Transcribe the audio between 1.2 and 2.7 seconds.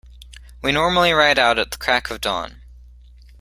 out at the crack of dawn.